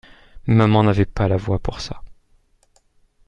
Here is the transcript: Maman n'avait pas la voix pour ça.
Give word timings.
Maman 0.47 0.81
n'avait 0.81 1.05
pas 1.05 1.27
la 1.27 1.37
voix 1.37 1.59
pour 1.59 1.79
ça. 1.79 2.01